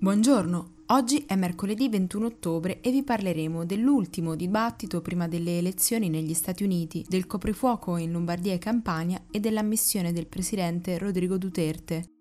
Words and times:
Buongiorno, 0.00 0.74
oggi 0.86 1.24
è 1.26 1.34
mercoledì 1.34 1.88
21 1.88 2.26
ottobre 2.26 2.80
e 2.80 2.92
vi 2.92 3.02
parleremo 3.02 3.66
dell'ultimo 3.66 4.36
dibattito 4.36 5.00
prima 5.00 5.26
delle 5.26 5.58
elezioni 5.58 6.08
negli 6.08 6.34
Stati 6.34 6.62
Uniti, 6.62 7.04
del 7.08 7.26
coprifuoco 7.26 7.96
in 7.96 8.12
Lombardia 8.12 8.54
e 8.54 8.58
Campania 8.58 9.20
e 9.28 9.40
dell'ammissione 9.40 10.12
del 10.12 10.28
presidente 10.28 10.98
Rodrigo 10.98 11.36
Duterte. 11.36 12.12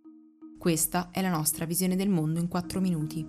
Questa 0.57 1.11
è 1.11 1.21
la 1.21 1.29
nostra 1.29 1.66
visione 1.66 1.95
del 1.95 2.09
mondo 2.09 2.39
in 2.39 2.48
4 2.48 2.79
minuti. 2.82 3.23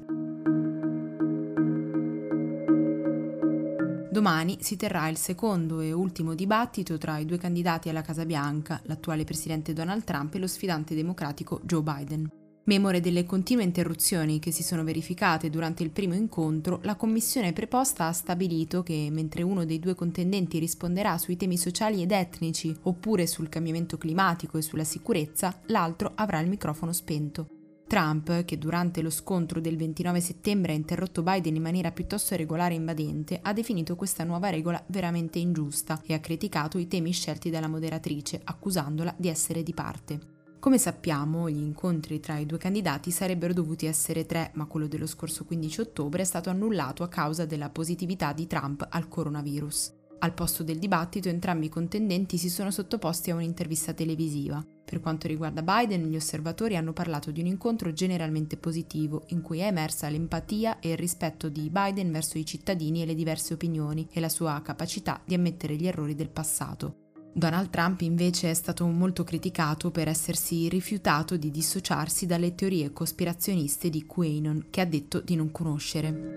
Domani 4.11 4.57
si 4.63 4.77
terrà 4.77 5.09
il 5.09 5.19
secondo 5.19 5.81
e 5.81 5.93
ultimo 5.93 6.35
dibattito 6.35 6.97
tra 6.97 7.19
i 7.19 7.27
due 7.27 7.37
candidati 7.37 7.91
alla 7.91 8.01
Casa 8.01 8.25
Bianca, 8.25 8.81
l'attuale 8.85 9.25
presidente 9.25 9.75
Donald 9.75 10.05
Trump 10.05 10.35
e 10.35 10.39
lo 10.39 10.47
sfidante 10.47 10.95
democratico 10.95 11.61
Joe 11.65 11.83
Biden. 11.83 12.38
Memore 12.69 13.01
delle 13.01 13.25
continue 13.25 13.65
interruzioni 13.65 14.39
che 14.39 14.51
si 14.51 14.63
sono 14.63 14.85
verificate 14.85 15.49
durante 15.49 15.83
il 15.83 15.89
primo 15.89 16.13
incontro, 16.13 16.81
la 16.83 16.97
commissione 16.97 17.55
preposta 17.55 18.09
ha 18.09 18.13
stabilito 18.13 18.83
che 18.83 19.09
mentre 19.11 19.41
uno 19.43 19.65
dei 19.65 19.79
due 19.79 19.95
contendenti 19.95 20.59
risponderà 20.59 21.17
sui 21.17 21.39
temi 21.39 21.57
sociali 21.57 22.03
ed 22.03 22.13
etnici 22.13 22.77
oppure 22.83 23.27
sul 23.27 23.49
cambiamento 23.49 23.97
climatico 23.97 24.59
e 24.59 24.63
sulla 24.63 24.85
sicurezza, 24.85 25.59
l'altro 25.69 26.13
avrà 26.15 26.41
il 26.41 26.51
microfono 26.51 26.93
spento. 26.93 27.49
Trump, 27.87 28.45
che 28.45 28.59
durante 28.59 29.01
lo 29.01 29.09
scontro 29.09 29.63
del 29.63 29.79
29 29.79 30.21
settembre 30.21 30.73
ha 30.73 30.77
interrotto 30.77 31.23
Biden 31.23 31.57
in 31.57 31.63
maniera 31.63 31.91
piuttosto 31.91 32.37
regolare 32.37 32.75
e 32.75 32.77
invadente, 32.77 33.39
ha 33.41 33.55
definito 33.55 33.97
questa 33.97 34.25
nuova 34.25 34.51
regola 34.51 34.85
veramente 34.89 35.39
ingiusta 35.39 36.03
e 36.05 36.13
ha 36.13 36.21
criticato 36.21 36.77
i 36.77 36.87
temi 36.87 37.13
scelti 37.13 37.49
dalla 37.49 37.67
moderatrice, 37.67 38.43
accusandola 38.45 39.15
di 39.17 39.29
essere 39.29 39.63
di 39.63 39.73
parte. 39.73 40.37
Come 40.61 40.77
sappiamo, 40.77 41.49
gli 41.49 41.63
incontri 41.63 42.19
tra 42.19 42.37
i 42.37 42.45
due 42.45 42.59
candidati 42.59 43.13
sarebbero 43.13 43.53
dovuti 43.53 43.87
essere 43.87 44.27
tre, 44.27 44.51
ma 44.55 44.67
quello 44.67 44.89
dello 44.89 45.07
scorso 45.07 45.45
15 45.45 45.83
ottobre 45.83 46.23
è 46.23 46.25
stato 46.25 46.51
annullato 46.51 47.05
a 47.05 47.09
causa 47.09 47.47
della 47.47 47.71
positività 47.71 48.33
di 48.33 48.49
Trump 48.49 48.85
al 48.91 49.07
coronavirus. 49.07 49.93
Al 50.19 50.35
posto 50.35 50.65
del 50.65 50.81
dibattito 50.81 51.29
entrambi 51.29 51.67
i 51.67 51.71
contendenti 51.71 52.39
si 52.39 52.51
sono 52.51 52.73
sottoposti 52.73 53.31
a 53.31 53.37
un'intervista 53.37 53.93
televisiva. 53.93 54.61
Per 54.85 54.99
quanto 54.99 55.29
riguarda 55.29 55.63
Biden, 55.63 56.09
gli 56.09 56.17
osservatori 56.17 56.77
hanno 56.77 56.93
parlato 56.93 57.31
di 57.31 57.41
un 57.41 57.47
incontro 57.47 57.93
generalmente 57.93 58.57
positivo, 58.57 59.27
in 59.29 59.43
cui 59.43 59.61
è 59.61 59.67
emersa 59.67 60.09
l'empatia 60.09 60.81
e 60.81 60.91
il 60.91 60.97
rispetto 60.97 61.49
di 61.49 61.71
Biden 61.71 62.11
verso 62.11 62.37
i 62.37 62.45
cittadini 62.45 63.03
e 63.03 63.07
le 63.07 63.15
diverse 63.15 63.55
opinioni 63.55 64.09
e 64.11 64.19
la 64.19 64.29
sua 64.29 64.61
capacità 64.61 65.21
di 65.25 65.35
ammettere 65.35 65.77
gli 65.77 65.87
errori 65.87 66.17
del 66.17 66.31
passato. 66.31 67.08
Donald 67.39 67.71
Trump 67.71 68.01
invece 68.01 68.51
è 68.51 68.55
stato 68.55 68.85
molto 68.87 69.23
criticato 69.23 69.91
per 69.91 70.09
essersi 70.09 70.69
rifiutato 70.69 71.37
di 71.37 71.51
dissociarsi 71.51 72.27
dalle 72.27 72.55
teorie 72.55 72.93
cospirazioniste 72.93 73.89
di 73.89 74.05
QAnon, 74.05 74.67
che 74.71 74.81
ha 74.81 74.85
detto 74.85 75.21
di 75.21 75.37
non 75.37 75.53
conoscere. 75.53 76.37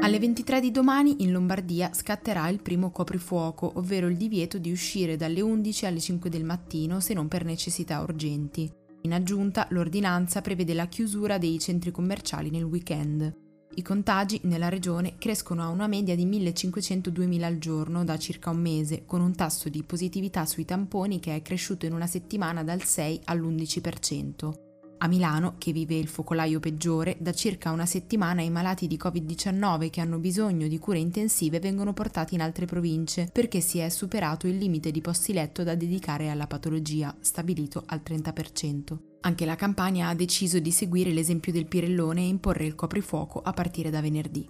Alle 0.00 0.18
23 0.18 0.60
di 0.60 0.70
domani 0.70 1.22
in 1.22 1.32
Lombardia 1.32 1.92
scatterà 1.92 2.48
il 2.48 2.62
primo 2.62 2.90
coprifuoco, 2.90 3.72
ovvero 3.74 4.06
il 4.08 4.16
divieto 4.16 4.56
di 4.56 4.72
uscire 4.72 5.16
dalle 5.16 5.42
11 5.42 5.84
alle 5.84 6.00
5 6.00 6.30
del 6.30 6.44
mattino 6.44 7.00
se 7.00 7.12
non 7.12 7.28
per 7.28 7.44
necessità 7.44 8.00
urgenti. 8.00 8.72
In 9.02 9.12
aggiunta, 9.12 9.66
l'ordinanza 9.70 10.40
prevede 10.40 10.72
la 10.72 10.86
chiusura 10.86 11.36
dei 11.36 11.58
centri 11.58 11.90
commerciali 11.90 12.48
nel 12.48 12.64
weekend. 12.64 13.47
I 13.78 13.82
contagi 13.82 14.40
nella 14.42 14.68
regione 14.68 15.14
crescono 15.18 15.62
a 15.62 15.68
una 15.68 15.86
media 15.86 16.16
di 16.16 16.26
1500-2000 16.26 17.42
al 17.44 17.58
giorno 17.58 18.02
da 18.02 18.18
circa 18.18 18.50
un 18.50 18.56
mese, 18.56 19.04
con 19.06 19.20
un 19.20 19.36
tasso 19.36 19.68
di 19.68 19.84
positività 19.84 20.44
sui 20.46 20.64
tamponi 20.64 21.20
che 21.20 21.36
è 21.36 21.42
cresciuto 21.42 21.86
in 21.86 21.92
una 21.92 22.08
settimana 22.08 22.64
dal 22.64 22.82
6 22.82 23.20
all'11%. 23.26 24.52
A 24.98 25.06
Milano, 25.06 25.54
che 25.58 25.70
vive 25.70 25.94
il 25.94 26.08
focolaio 26.08 26.58
peggiore, 26.58 27.18
da 27.20 27.32
circa 27.32 27.70
una 27.70 27.86
settimana 27.86 28.42
i 28.42 28.50
malati 28.50 28.88
di 28.88 28.98
Covid-19 29.00 29.90
che 29.90 30.00
hanno 30.00 30.18
bisogno 30.18 30.66
di 30.66 30.78
cure 30.80 30.98
intensive 30.98 31.60
vengono 31.60 31.92
portati 31.92 32.34
in 32.34 32.42
altre 32.42 32.66
province 32.66 33.30
perché 33.32 33.60
si 33.60 33.78
è 33.78 33.88
superato 33.90 34.48
il 34.48 34.56
limite 34.56 34.90
di 34.90 35.00
posti 35.00 35.32
letto 35.32 35.62
da 35.62 35.76
dedicare 35.76 36.30
alla 36.30 36.48
patologia, 36.48 37.16
stabilito 37.20 37.84
al 37.86 38.02
30%. 38.04 39.07
Anche 39.20 39.44
la 39.44 39.56
Campania 39.56 40.08
ha 40.08 40.14
deciso 40.14 40.58
di 40.58 40.70
seguire 40.70 41.10
l'esempio 41.10 41.52
del 41.52 41.66
Pirellone 41.66 42.22
e 42.22 42.28
imporre 42.28 42.66
il 42.66 42.74
coprifuoco 42.74 43.40
a 43.40 43.52
partire 43.52 43.90
da 43.90 44.00
venerdì. 44.00 44.48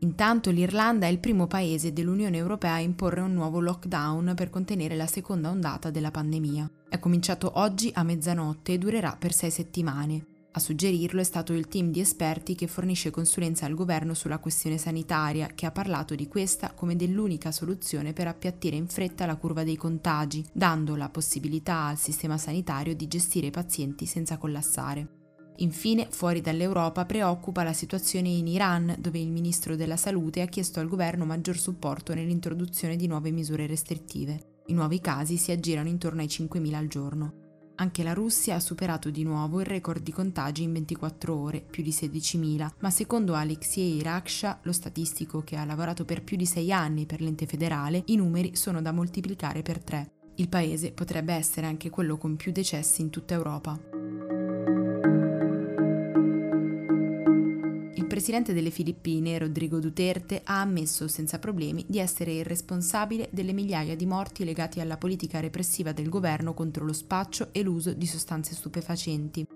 Intanto 0.00 0.50
l'Irlanda 0.50 1.06
è 1.06 1.10
il 1.10 1.18
primo 1.18 1.46
paese 1.46 1.92
dell'Unione 1.92 2.36
Europea 2.36 2.74
a 2.74 2.80
imporre 2.80 3.20
un 3.20 3.32
nuovo 3.32 3.60
lockdown 3.60 4.32
per 4.34 4.50
contenere 4.50 4.94
la 4.94 5.06
seconda 5.06 5.50
ondata 5.50 5.90
della 5.90 6.10
pandemia. 6.10 6.70
È 6.88 6.98
cominciato 6.98 7.52
oggi 7.54 7.90
a 7.94 8.02
mezzanotte 8.02 8.74
e 8.74 8.78
durerà 8.78 9.16
per 9.18 9.32
sei 9.32 9.50
settimane. 9.50 10.35
A 10.56 10.58
suggerirlo 10.58 11.20
è 11.20 11.24
stato 11.24 11.52
il 11.52 11.68
team 11.68 11.90
di 11.90 12.00
esperti 12.00 12.54
che 12.54 12.66
fornisce 12.66 13.10
consulenza 13.10 13.66
al 13.66 13.74
governo 13.74 14.14
sulla 14.14 14.38
questione 14.38 14.78
sanitaria, 14.78 15.48
che 15.48 15.66
ha 15.66 15.70
parlato 15.70 16.14
di 16.14 16.28
questa 16.28 16.72
come 16.72 16.96
dell'unica 16.96 17.52
soluzione 17.52 18.14
per 18.14 18.26
appiattire 18.26 18.74
in 18.74 18.88
fretta 18.88 19.26
la 19.26 19.36
curva 19.36 19.64
dei 19.64 19.76
contagi, 19.76 20.42
dando 20.54 20.96
la 20.96 21.10
possibilità 21.10 21.88
al 21.88 21.98
sistema 21.98 22.38
sanitario 22.38 22.94
di 22.94 23.06
gestire 23.06 23.48
i 23.48 23.50
pazienti 23.50 24.06
senza 24.06 24.38
collassare. 24.38 25.08
Infine, 25.56 26.08
fuori 26.10 26.40
dall'Europa 26.40 27.04
preoccupa 27.04 27.62
la 27.62 27.74
situazione 27.74 28.30
in 28.30 28.46
Iran, 28.46 28.96
dove 28.98 29.18
il 29.18 29.30
ministro 29.30 29.76
della 29.76 29.98
Salute 29.98 30.40
ha 30.40 30.46
chiesto 30.46 30.80
al 30.80 30.88
governo 30.88 31.26
maggior 31.26 31.58
supporto 31.58 32.14
nell'introduzione 32.14 32.96
di 32.96 33.06
nuove 33.06 33.30
misure 33.30 33.66
restrittive. 33.66 34.62
I 34.68 34.72
nuovi 34.72 35.02
casi 35.02 35.36
si 35.36 35.52
aggirano 35.52 35.90
intorno 35.90 36.22
ai 36.22 36.28
5.000 36.28 36.72
al 36.72 36.86
giorno. 36.86 37.45
Anche 37.78 38.02
la 38.02 38.14
Russia 38.14 38.54
ha 38.54 38.60
superato 38.60 39.10
di 39.10 39.22
nuovo 39.22 39.60
il 39.60 39.66
record 39.66 40.02
di 40.02 40.10
contagi 40.10 40.62
in 40.62 40.72
24 40.72 41.34
ore, 41.34 41.60
più 41.60 41.82
di 41.82 41.90
16.000, 41.90 42.70
ma 42.78 42.90
secondo 42.90 43.34
Alexei 43.34 44.02
Raksha, 44.02 44.60
lo 44.62 44.72
statistico 44.72 45.42
che 45.42 45.56
ha 45.56 45.64
lavorato 45.64 46.04
per 46.06 46.22
più 46.22 46.38
di 46.38 46.46
sei 46.46 46.72
anni 46.72 47.04
per 47.04 47.20
l'ente 47.20 47.44
federale, 47.44 48.02
i 48.06 48.16
numeri 48.16 48.56
sono 48.56 48.80
da 48.80 48.92
moltiplicare 48.92 49.60
per 49.60 49.82
tre. 49.84 50.12
Il 50.36 50.48
paese 50.48 50.92
potrebbe 50.92 51.34
essere 51.34 51.66
anche 51.66 51.90
quello 51.90 52.16
con 52.16 52.36
più 52.36 52.50
decessi 52.50 53.02
in 53.02 53.10
tutta 53.10 53.34
Europa. 53.34 53.95
Presidente 58.16 58.54
delle 58.54 58.70
Filippine, 58.70 59.36
Rodrigo 59.36 59.78
Duterte, 59.78 60.40
ha 60.42 60.62
ammesso 60.62 61.06
senza 61.06 61.38
problemi 61.38 61.84
di 61.86 61.98
essere 61.98 62.32
il 62.32 62.46
responsabile 62.46 63.28
delle 63.30 63.52
migliaia 63.52 63.94
di 63.94 64.06
morti 64.06 64.42
legati 64.42 64.80
alla 64.80 64.96
politica 64.96 65.38
repressiva 65.38 65.92
del 65.92 66.08
governo 66.08 66.54
contro 66.54 66.86
lo 66.86 66.94
spaccio 66.94 67.48
e 67.52 67.60
l'uso 67.60 67.92
di 67.92 68.06
sostanze 68.06 68.54
stupefacenti. 68.54 69.46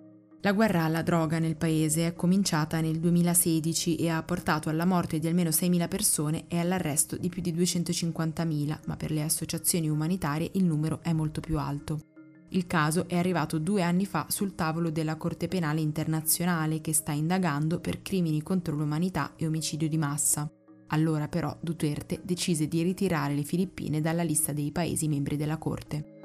La 0.42 0.52
guerra 0.52 0.84
alla 0.84 1.00
droga 1.00 1.38
nel 1.38 1.56
paese 1.56 2.08
è 2.08 2.14
cominciata 2.14 2.82
nel 2.82 3.00
2016 3.00 3.96
e 3.96 4.10
ha 4.10 4.22
portato 4.22 4.68
alla 4.68 4.84
morte 4.84 5.18
di 5.18 5.26
almeno 5.26 5.48
6.000 5.48 5.88
persone 5.88 6.44
e 6.46 6.58
all'arresto 6.58 7.16
di 7.16 7.30
più 7.30 7.40
di 7.40 7.54
250.000, 7.54 8.80
ma 8.84 8.96
per 8.96 9.10
le 9.10 9.22
associazioni 9.22 9.88
umanitarie 9.88 10.50
il 10.52 10.64
numero 10.64 11.00
è 11.00 11.14
molto 11.14 11.40
più 11.40 11.58
alto. 11.58 12.09
Il 12.52 12.66
caso 12.66 13.06
è 13.08 13.16
arrivato 13.16 13.58
due 13.58 13.82
anni 13.82 14.06
fa 14.06 14.26
sul 14.28 14.56
tavolo 14.56 14.90
della 14.90 15.16
Corte 15.16 15.46
Penale 15.46 15.80
Internazionale 15.80 16.80
che 16.80 16.92
sta 16.92 17.12
indagando 17.12 17.78
per 17.78 18.02
crimini 18.02 18.42
contro 18.42 18.74
l'umanità 18.74 19.34
e 19.36 19.46
omicidio 19.46 19.88
di 19.88 19.96
massa. 19.96 20.50
Allora 20.88 21.28
però 21.28 21.56
Duterte 21.60 22.20
decise 22.24 22.66
di 22.66 22.82
ritirare 22.82 23.36
le 23.36 23.44
Filippine 23.44 24.00
dalla 24.00 24.24
lista 24.24 24.52
dei 24.52 24.72
paesi 24.72 25.06
membri 25.06 25.36
della 25.36 25.58
Corte. 25.58 26.18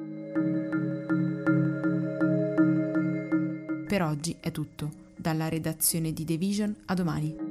Per 3.87 4.01
oggi 4.01 4.35
è 4.39 4.49
tutto. 4.49 5.03
Dalla 5.15 5.47
redazione 5.47 6.11
di 6.11 6.25
The 6.25 6.37
Vision 6.37 6.75
a 6.85 6.95
domani. 6.95 7.44